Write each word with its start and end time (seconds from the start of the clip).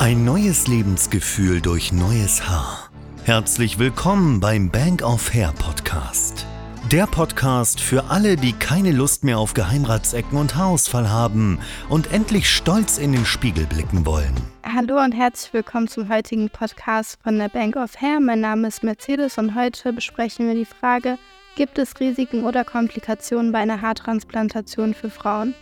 Ein 0.00 0.24
neues 0.24 0.66
Lebensgefühl 0.66 1.60
durch 1.60 1.92
neues 1.92 2.48
Haar. 2.48 2.88
Herzlich 3.24 3.78
willkommen 3.78 4.40
beim 4.40 4.70
Bank 4.70 5.02
of 5.02 5.34
Hair 5.34 5.52
Podcast. 5.52 6.46
Der 6.90 7.06
Podcast 7.06 7.82
für 7.82 8.04
alle, 8.04 8.36
die 8.36 8.54
keine 8.54 8.92
Lust 8.92 9.24
mehr 9.24 9.38
auf 9.38 9.52
Geheimratsecken 9.52 10.38
und 10.38 10.56
Haarausfall 10.56 11.10
haben 11.10 11.58
und 11.90 12.14
endlich 12.14 12.48
stolz 12.48 12.96
in 12.96 13.12
den 13.12 13.26
Spiegel 13.26 13.66
blicken 13.66 14.06
wollen. 14.06 14.32
Hallo 14.64 15.04
und 15.04 15.12
herzlich 15.12 15.52
willkommen 15.52 15.86
zum 15.86 16.08
heutigen 16.08 16.48
Podcast 16.48 17.18
von 17.22 17.36
der 17.36 17.50
Bank 17.50 17.76
of 17.76 18.00
Hair. 18.00 18.20
Mein 18.20 18.40
Name 18.40 18.68
ist 18.68 18.82
Mercedes 18.82 19.36
und 19.36 19.54
heute 19.54 19.92
besprechen 19.92 20.46
wir 20.46 20.54
die 20.54 20.64
Frage, 20.64 21.18
gibt 21.56 21.78
es 21.78 22.00
Risiken 22.00 22.44
oder 22.44 22.64
Komplikationen 22.64 23.52
bei 23.52 23.58
einer 23.58 23.82
Haartransplantation 23.82 24.94
für 24.94 25.10
Frauen? 25.10 25.54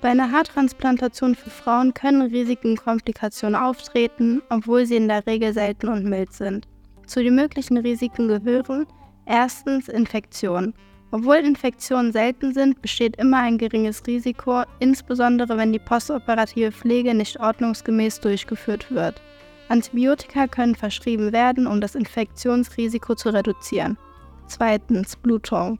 Bei 0.00 0.08
einer 0.08 0.32
Haartransplantation 0.32 1.34
für 1.34 1.50
Frauen 1.50 1.92
können 1.92 2.22
Risiken 2.22 2.70
und 2.70 2.82
Komplikationen 2.82 3.54
auftreten, 3.54 4.40
obwohl 4.48 4.86
sie 4.86 4.96
in 4.96 5.08
der 5.08 5.26
Regel 5.26 5.52
selten 5.52 5.88
und 5.88 6.04
mild 6.04 6.32
sind. 6.32 6.66
Zu 7.06 7.22
den 7.22 7.34
möglichen 7.34 7.76
Risiken 7.76 8.28
gehören 8.28 8.86
erstens 9.26 9.88
Infektionen. 9.88 10.74
Obwohl 11.12 11.36
Infektionen 11.36 12.12
selten 12.12 12.54
sind, 12.54 12.80
besteht 12.80 13.16
immer 13.16 13.38
ein 13.38 13.58
geringes 13.58 14.06
Risiko, 14.06 14.62
insbesondere 14.78 15.58
wenn 15.58 15.72
die 15.72 15.78
postoperative 15.78 16.72
Pflege 16.72 17.14
nicht 17.14 17.38
ordnungsgemäß 17.38 18.20
durchgeführt 18.20 18.90
wird. 18.90 19.20
Antibiotika 19.68 20.46
können 20.46 20.76
verschrieben 20.76 21.32
werden, 21.32 21.66
um 21.66 21.80
das 21.80 21.94
Infektionsrisiko 21.94 23.16
zu 23.16 23.30
reduzieren. 23.30 23.98
Zweitens 24.46 25.16
Blutung. 25.16 25.78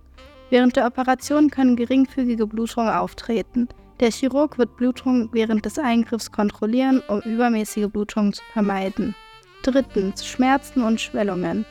Während 0.51 0.77
der 0.77 0.87
Operation 0.87 1.49
können 1.49 1.77
geringfügige 1.77 2.47
Blutungen 2.47 2.91
auftreten. 2.93 3.69
Der 4.01 4.11
Chirurg 4.11 4.57
wird 4.57 4.79
Blutung 4.79 5.29
während 5.33 5.67
des 5.67 5.79
Eingriffs 5.79 6.33
kontrollieren, 6.33 7.03
um 7.09 7.21
übermäßige 7.21 7.89
Blutungen 7.89 8.33
zu 8.33 8.43
vermeiden. 8.55 9.15
Drittens 9.63 10.27
Schmerzen 10.27 10.83
und 10.83 10.99
Schwellungen. 10.99 11.67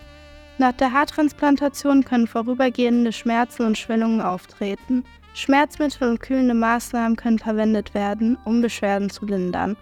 Nach 0.59 0.73
der 0.73 0.93
Haartransplantation 0.93 2.03
können 2.03 2.27
vorübergehende 2.27 3.11
Schmerzen 3.11 3.65
und 3.65 3.79
Schwellungen 3.79 4.21
auftreten. 4.21 5.03
Schmerzmittel 5.33 6.07
und 6.07 6.19
kühlende 6.19 6.53
Maßnahmen 6.53 7.15
können 7.15 7.39
verwendet 7.39 7.95
werden, 7.95 8.37
um 8.45 8.61
Beschwerden 8.61 9.09
zu 9.09 9.25
lindern. 9.25 9.75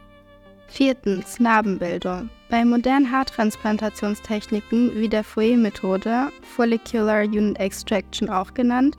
Viertens 0.68 1.42
Narbenbildung. 1.42 2.30
Bei 2.50 2.64
modernen 2.64 3.12
Haartransplantationstechniken 3.12 4.96
wie 4.96 5.10
der 5.10 5.26
Fourier-Methode, 5.26 6.28
Follicular 6.44 7.24
Unit 7.24 7.60
Extraction 7.60 8.30
auch 8.30 8.54
genannt, 8.54 8.96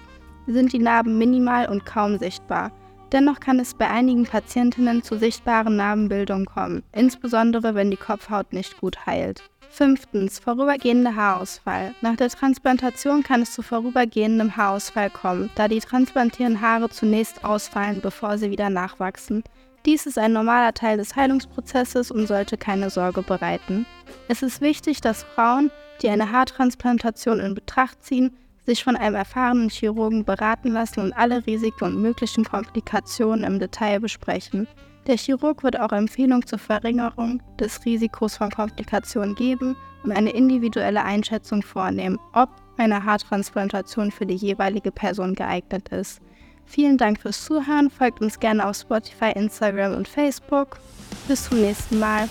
sind 0.46 0.72
die 0.74 0.78
Narben 0.78 1.16
minimal 1.16 1.66
und 1.68 1.86
kaum 1.86 2.18
sichtbar. 2.18 2.72
Dennoch 3.12 3.40
kann 3.40 3.58
es 3.58 3.74
bei 3.74 3.88
einigen 3.88 4.24
Patientinnen 4.24 5.02
zu 5.02 5.16
sichtbaren 5.16 5.76
Narbenbildungen 5.76 6.46
kommen, 6.46 6.82
insbesondere 6.92 7.74
wenn 7.74 7.90
die 7.90 7.96
Kopfhaut 7.96 8.52
nicht 8.52 8.80
gut 8.80 9.06
heilt. 9.06 9.42
Fünftens, 9.70 10.38
vorübergehender 10.38 11.14
Haarausfall. 11.14 11.94
Nach 12.00 12.16
der 12.16 12.28
Transplantation 12.28 13.22
kann 13.22 13.42
es 13.42 13.52
zu 13.52 13.62
vorübergehendem 13.62 14.56
Haarausfall 14.56 15.10
kommen, 15.10 15.50
da 15.54 15.68
die 15.68 15.80
transplantierten 15.80 16.60
Haare 16.60 16.88
zunächst 16.90 17.44
ausfallen, 17.44 18.00
bevor 18.02 18.38
sie 18.38 18.50
wieder 18.50 18.70
nachwachsen. 18.70 19.42
Dies 19.86 20.06
ist 20.06 20.18
ein 20.18 20.32
normaler 20.32 20.74
Teil 20.74 20.98
des 20.98 21.16
Heilungsprozesses 21.16 22.10
und 22.10 22.26
sollte 22.26 22.56
keine 22.56 22.90
Sorge 22.90 23.22
bereiten. 23.22 23.86
Es 24.28 24.42
ist 24.42 24.60
wichtig, 24.60 25.00
dass 25.00 25.22
Frauen, 25.22 25.70
die 26.02 26.08
eine 26.08 26.32
Haartransplantation 26.32 27.40
in 27.40 27.54
Betracht 27.54 28.02
ziehen, 28.02 28.36
sich 28.68 28.84
von 28.84 28.96
einem 28.96 29.16
erfahrenen 29.16 29.70
Chirurgen 29.70 30.24
beraten 30.24 30.72
lassen 30.72 31.00
und 31.00 31.12
alle 31.14 31.46
Risiken 31.46 31.84
und 31.84 32.02
möglichen 32.02 32.44
Komplikationen 32.44 33.42
im 33.44 33.58
Detail 33.58 33.98
besprechen. 33.98 34.68
Der 35.06 35.16
Chirurg 35.16 35.62
wird 35.62 35.80
auch 35.80 35.90
Empfehlungen 35.90 36.46
zur 36.46 36.58
Verringerung 36.58 37.42
des 37.58 37.82
Risikos 37.86 38.36
von 38.36 38.50
Komplikationen 38.50 39.34
geben 39.34 39.74
und 40.04 40.12
eine 40.12 40.30
individuelle 40.30 41.02
Einschätzung 41.02 41.62
vornehmen, 41.62 42.18
ob 42.34 42.50
eine 42.76 43.04
Haartransplantation 43.04 44.10
für 44.10 44.26
die 44.26 44.34
jeweilige 44.34 44.92
Person 44.92 45.34
geeignet 45.34 45.88
ist. 45.88 46.20
Vielen 46.66 46.98
Dank 46.98 47.22
fürs 47.22 47.46
Zuhören, 47.46 47.88
folgt 47.88 48.20
uns 48.20 48.38
gerne 48.38 48.68
auf 48.68 48.76
Spotify, 48.76 49.32
Instagram 49.34 49.94
und 49.94 50.06
Facebook. 50.06 50.78
Bis 51.26 51.48
zum 51.48 51.62
nächsten 51.62 51.98
Mal. 51.98 52.28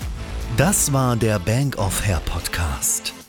Das 0.56 0.94
war 0.94 1.16
der 1.16 1.40
Bank 1.40 1.80
of 1.80 2.06
Hair 2.06 2.22
Podcast. 2.26 3.17